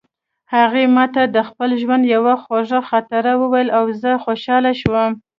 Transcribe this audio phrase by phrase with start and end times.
[0.55, 5.11] هغې ما ته د خپل ژوند یوه خوږه خاطره وویله او زه خوشحاله شوم